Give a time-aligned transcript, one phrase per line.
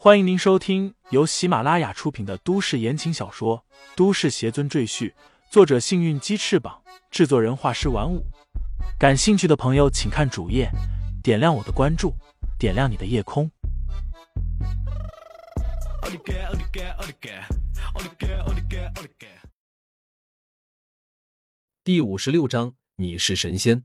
[0.00, 3.64] 欢迎您收听由喜马拉雅出品的都市言情小说
[3.96, 5.10] 《都市邪尊赘婿》，
[5.50, 8.24] 作者：幸运鸡翅膀，制作人：画师玩五。
[8.96, 10.70] 感兴趣的朋友，请看主页，
[11.20, 12.14] 点亮我的关注，
[12.60, 13.50] 点亮你的夜空。
[21.82, 23.84] 第五十六章，你是神仙。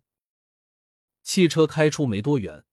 [1.24, 2.64] 汽车开出没多远，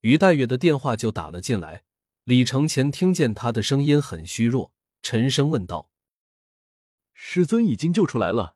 [0.00, 1.82] 于黛月的电话就打了进来。
[2.28, 5.88] 李承前听见他的声音很虚弱，沉声问道
[7.14, 8.54] ：“师尊已经救出来了，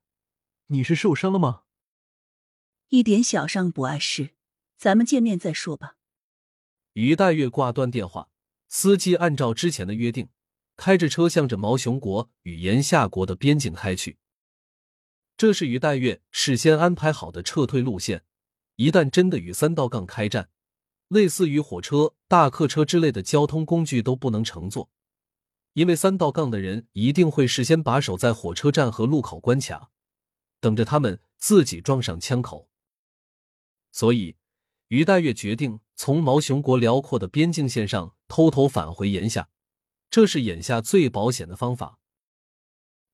[0.66, 1.62] 你是受伤了吗
[2.90, 4.34] ？”“一点小伤，不碍事，
[4.76, 5.96] 咱们见面再说吧。”
[6.92, 8.28] 于黛月挂断电话，
[8.68, 10.28] 司机按照之前的约定，
[10.76, 14.18] 开着车向着毛熊国与炎夏国的边境开去。
[15.38, 18.26] 这是于黛月事先安排好的撤退路线，
[18.76, 20.50] 一旦真的与三道杠开战。
[21.12, 24.88] 类似于火车、大客车之类的交通工具都不能乘坐，
[25.74, 29.90] 因为三道杠的人一定会事先把守在火车站和路口关卡，
[30.58, 32.70] 等着他们自己撞上枪口。
[33.90, 34.36] 所以，
[34.88, 39.50] 于黛月决定从毛熊国辽阔的边境线上偷偷返回眼下，
[40.08, 41.98] 这是眼下最保险的方法。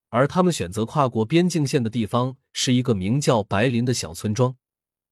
[0.07, 4.55] 而他们选择跨过边境线的地方是一个名叫白林的小村庄，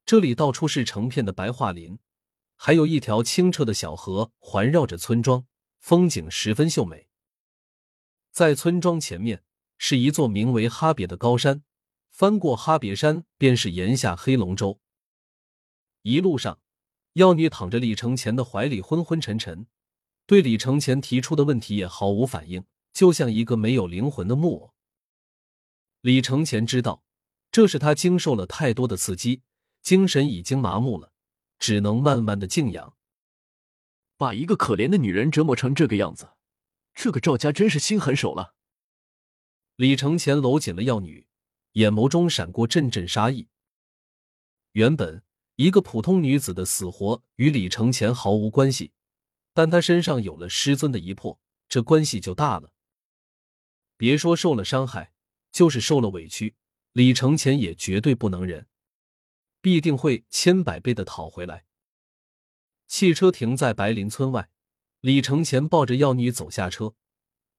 [0.06, 2.00] 这里到处是成片的白桦林。
[2.58, 5.46] 还有一条清澈的小河环绕着村庄，
[5.80, 7.08] 风景十分秀美。
[8.32, 9.44] 在村庄前面
[9.78, 11.64] 是一座名为哈别的高山，
[12.10, 14.82] 翻过哈别山便是炎夏黑龙州。
[16.02, 16.60] 一路上，
[17.14, 19.68] 药女躺着李承前的怀里，昏昏沉沉，
[20.26, 24.74] 对李承前提出的问题也毫无反应，就像一个没有灵魂的木偶。
[26.02, 27.04] 李承前知道，
[27.52, 29.42] 这是他经受了太多的刺激，
[29.82, 31.12] 精神已经麻木了。
[31.60, 32.96] 只能慢慢的静养，
[34.18, 36.32] 把一个可怜的女人折磨成这个样子，
[36.94, 38.54] 这个赵家真是心狠手辣。
[39.76, 41.28] 李承前搂紧了药女，
[41.74, 43.48] 眼眸中闪过阵阵杀意。
[44.72, 45.24] 原本
[45.56, 48.92] 一个普通女子的死活与李承前毫无关系，
[49.54, 52.72] 但她身上有了师尊的一魄，这关系就大了。
[53.98, 55.14] 别说受了伤害，
[55.52, 56.56] 就是受了委屈，
[56.94, 58.68] 李承前也绝对不能忍。
[59.68, 61.66] 必定会千百倍的讨回来。
[62.88, 64.50] 汽车停在白林村外，
[65.02, 66.96] 李承前抱着药女走下车。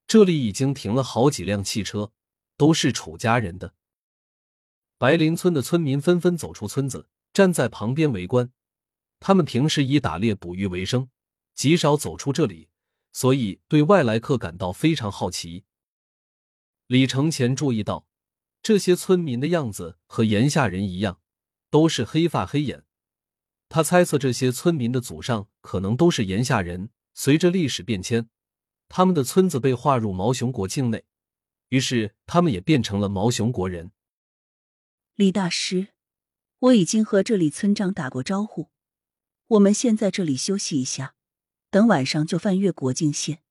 [0.06, 2.10] 这里已经停了好几辆汽车，
[2.56, 3.74] 都是楚家人的。
[4.96, 8.50] 白林村的村民纷纷走出村子，站在旁边围观。
[9.20, 11.10] 他们平时以打猎捕鱼为生，
[11.54, 12.70] 极少走出这里，
[13.12, 15.66] 所以对外来客感到非常好奇。
[16.86, 18.06] 李承前注意到，
[18.62, 21.20] 这些村民的样子和炎夏人一样。
[21.70, 22.84] 都是黑发黑眼，
[23.68, 26.90] 他猜测这些村民的祖上可能都是炎夏人。
[27.14, 28.28] 随着历史变迁，
[28.88, 31.04] 他们的村子被划入毛熊国境内，
[31.70, 33.90] 于是他们也变成了毛熊国人。
[35.16, 35.88] 李大师，
[36.60, 38.70] 我已经和这里村长打过招呼，
[39.48, 41.16] 我们先在这里休息一下，
[41.70, 43.42] 等晚上就翻越国境线。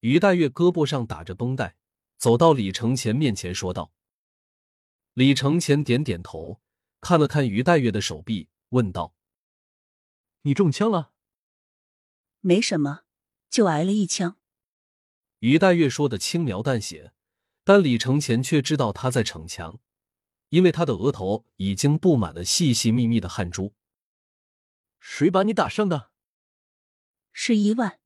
[0.00, 1.76] 于大月胳膊上打着绷带，
[2.18, 3.92] 走到李承前面前说道。
[5.14, 6.60] 李承前点点头。
[7.04, 9.14] 看了看于黛月的手臂，问道
[10.40, 11.12] ：“你中枪了
[12.40, 13.02] ？”“没什么，
[13.50, 14.38] 就挨了一枪。”
[15.40, 17.12] 于黛月说的轻描淡写，
[17.62, 19.78] 但李承前却知道他在逞强，
[20.48, 23.74] 因为他的额头已经布满了细细密密的汗珠。
[24.98, 26.10] “谁把你打伤的
[27.32, 28.00] ？”“是伊万，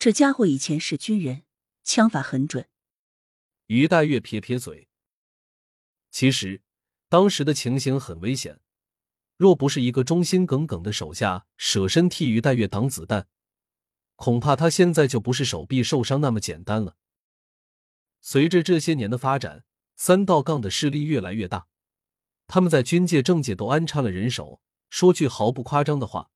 [0.00, 1.44] 这家伙以前是军人，
[1.84, 2.68] 枪法很准。”
[3.66, 4.88] 于黛月撇撇嘴，
[6.10, 6.64] 其实。
[7.08, 8.60] 当时的情形很危险，
[9.36, 13.28] 若不是一个忠心耿耿的手下舍身替于黛月挡子弹，
[14.16, 16.96] 恐怕他现在就不是手臂受伤那么简单了。
[18.20, 21.68] 随着这些年的发展，三道杠的势力越来越大，
[22.48, 24.60] 他们在军界、政界都安插了人手。
[24.88, 26.30] 说句毫不夸张的话，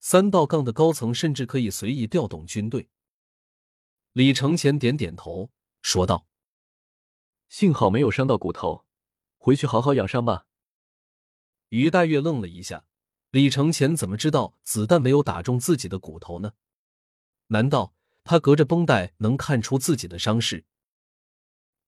[0.00, 2.88] 三道杠的高层甚至可以随意调动军队。
[4.12, 5.50] 李承前点点头，
[5.82, 6.26] 说道
[7.48, 8.84] ：“幸好没有伤到骨头。”
[9.48, 10.44] 回去好好养伤吧。
[11.70, 12.84] 于黛月愣了一下，
[13.30, 16.52] 李承前怎么知道子弹没有打中自己的骨头呢？
[17.46, 20.66] 难道他隔着绷带能看出自己的伤势？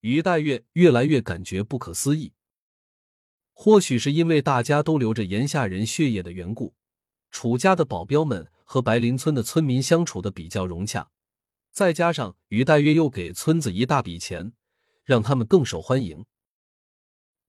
[0.00, 2.32] 于黛月越来越感觉不可思议。
[3.52, 6.74] 或许是因为大家都流着炎夏人血液的缘故，
[7.30, 11.10] 楚家的保镖们和白林村的村民相处的比较融洽，
[11.70, 14.54] 再加上于黛月又给村子一大笔钱，
[15.04, 16.24] 让他们更受欢迎。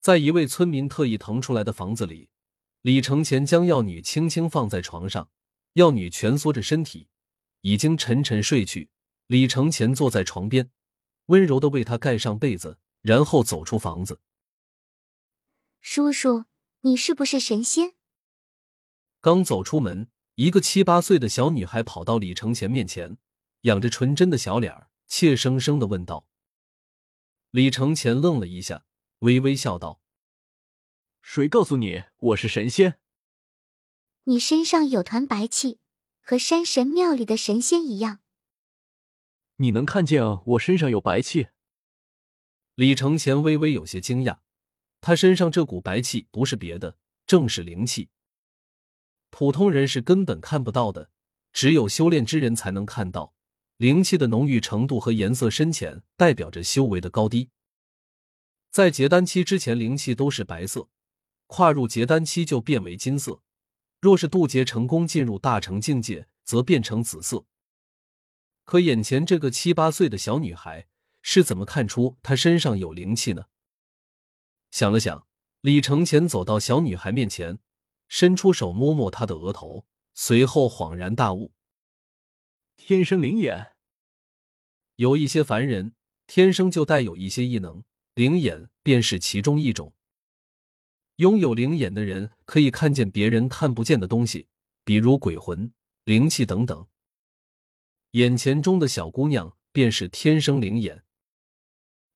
[0.01, 2.27] 在一位村民特意腾出来的房子里，
[2.81, 5.30] 李承前将药女轻轻放在床上，
[5.74, 7.07] 药女蜷缩着身体，
[7.62, 8.89] 已经沉沉睡去，
[9.27, 10.71] 李承前坐在床边，
[11.27, 14.19] 温柔的为她盖上被子，然后走出房子。
[15.81, 16.45] 叔叔，
[16.81, 17.94] 你是不是神仙？
[19.19, 23.19] 刚走出门，一个七八岁的小女孩跑到李承前面前，
[23.62, 26.25] 仰着纯真的小脸儿，怯生生的问道。
[27.51, 28.86] 李承前愣了一下，
[29.21, 30.01] 微微笑道
[31.21, 32.97] ：“谁告诉你我是神仙？
[34.23, 35.77] 你身上有团白气，
[36.21, 38.21] 和山神庙里的神仙一样。”
[39.57, 41.50] 你能看见我身上有白气？
[42.73, 44.39] 李承前微微有些惊讶，
[45.01, 46.97] 他身上这股白气不是别的，
[47.27, 48.09] 正是灵气。
[49.29, 51.12] 普通人是根本看不到的，
[51.53, 53.35] 只有修炼之人才能看到。
[53.77, 57.51] 灵气的浓郁程度和颜色深浅，代表着修为的高低。
[58.71, 60.88] 在结丹期之前，灵气都是白色；
[61.47, 63.41] 跨入结丹期就变为金色；
[64.00, 67.45] 若是渡劫成功，进入大成境界，则变成紫色。
[68.63, 70.88] 可眼前这个七八岁的小女孩
[71.21, 73.47] 是怎么看出她身上有灵气呢？
[74.71, 75.27] 想了想，
[75.59, 77.59] 李承前走到小女孩面前，
[78.07, 81.51] 伸出手摸摸她的额头，随后恍然大悟：
[82.77, 83.74] 天生灵眼。
[84.95, 85.94] 有一些凡人
[86.25, 87.83] 天生就带有一些异能，
[88.13, 89.94] 灵眼便是其中一种。
[91.18, 94.48] 拥有灵眼的人可以看见别人看不见的东西，
[94.84, 95.72] 比如鬼魂、
[96.04, 96.88] 灵气等等。
[98.12, 101.04] 眼前中的小姑娘便是天生灵眼。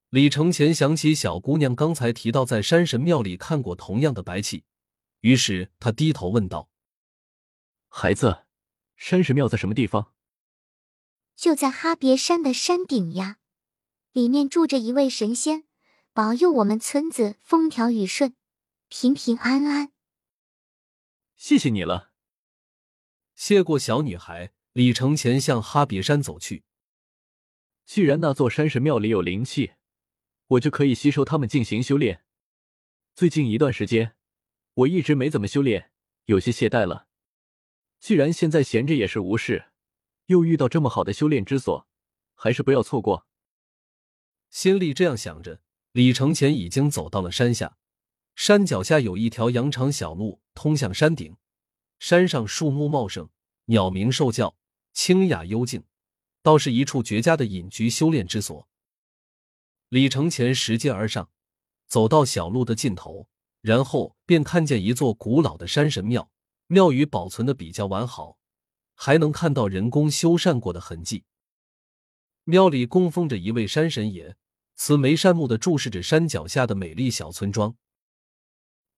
[0.09, 4.63] 李承前想起小姑娘刚才提到在山神庙里看过同样的白气，
[5.21, 6.69] 于是他低头问道
[7.87, 8.45] ：“孩子，
[8.95, 10.13] 山神庙在什么地方
[11.35, 13.37] ？”“就在哈别山的山顶呀，
[14.13, 15.65] 里面住着一位神仙，
[16.15, 18.37] 保佑我们村子风调雨顺，
[18.87, 19.91] 平平安安。
[21.35, 22.13] ”“谢谢你了。”
[23.35, 24.53] 谢过小女孩。
[24.71, 26.63] 李承前向哈比山走去。
[27.85, 29.73] 既然那座山神庙里有灵气，
[30.47, 32.23] 我就可以吸收他们进行修炼。
[33.13, 34.15] 最近一段时间，
[34.73, 35.91] 我一直没怎么修炼，
[36.25, 37.07] 有些懈怠了。
[37.99, 39.65] 既然现在闲着也是无事，
[40.27, 41.89] 又遇到这么好的修炼之所，
[42.33, 43.27] 还是不要错过。
[44.49, 45.61] 心里这样想着，
[45.95, 47.77] 李承前已经走到了山下。
[48.35, 51.37] 山脚下有一条羊肠小路通向山顶，
[51.99, 53.29] 山上树木茂盛，
[53.67, 54.57] 鸟鸣兽叫。
[54.91, 55.85] 清雅幽静，
[56.41, 58.67] 倒是一处绝佳的隐居修炼之所。
[59.87, 61.29] 李承前拾阶而上，
[61.87, 63.29] 走到小路的尽头，
[63.61, 66.29] 然后便看见一座古老的山神庙，
[66.67, 68.37] 庙宇保存的比较完好，
[68.95, 71.23] 还能看到人工修缮过的痕迹。
[72.43, 74.35] 庙里供奉着一位山神爷，
[74.75, 77.75] 慈眉善目的注视着山脚下的美丽小村庄。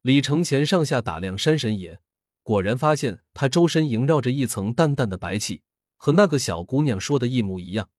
[0.01, 1.99] 李承前上下打量山神爷，
[2.43, 5.61] 果然发现他周身萦绕着一层淡淡的白气。
[5.99, 7.89] 和那个小姑娘说的一模一样，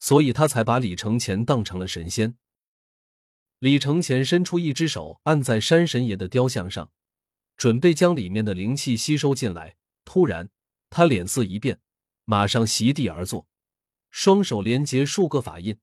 [0.00, 2.36] 所以他才把李承前当成了神仙。
[3.60, 6.90] 李承前伸出一只手按在山神爷的雕像上，
[7.56, 9.76] 准备将里面的灵气吸收进来。
[10.04, 10.50] 突然，
[10.90, 11.78] 他脸色一变，
[12.24, 13.46] 马上席地而坐，
[14.10, 15.78] 双手连结数个法印，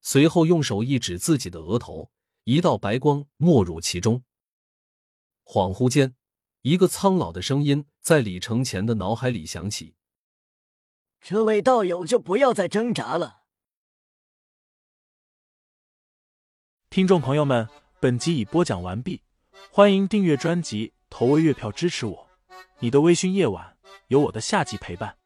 [0.00, 2.10] 随后用手一指自己的额头，
[2.44, 4.22] 一道白光没入其中。
[5.44, 6.14] 恍惚间，
[6.62, 9.94] 一个苍老的声音在李承前的脑海里响起。
[11.20, 13.42] 这位道友就不要再挣扎了。
[16.88, 17.68] 听众朋友们，
[18.00, 19.22] 本集已播讲完毕，
[19.70, 22.28] 欢迎订阅专辑，投喂月票支持我。
[22.78, 23.76] 你的微醺夜晚，
[24.08, 25.19] 有我的下集陪伴。